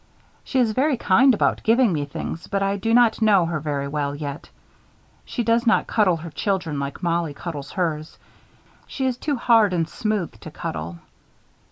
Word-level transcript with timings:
She 0.43 0.57
is 0.57 0.71
very 0.71 0.97
kind 0.97 1.31
about 1.35 1.61
giving 1.61 1.93
me 1.93 2.05
things 2.05 2.47
but 2.47 2.63
I 2.63 2.75
do 2.75 2.91
not 2.91 3.21
know 3.21 3.45
her 3.45 3.59
very 3.59 3.87
well 3.87 4.15
yet. 4.15 4.49
She 5.25 5.43
does 5.43 5.67
not 5.67 5.85
cuddle 5.85 6.17
her 6.17 6.31
children 6.31 6.79
like 6.79 7.03
Mollie 7.03 7.35
cuddles 7.35 7.73
hers. 7.73 8.17
She 8.87 9.05
is 9.05 9.15
too 9.17 9.35
hard 9.35 9.73
and 9.73 9.87
smooth 9.87 10.39
to 10.39 10.49
cuddle. 10.49 10.97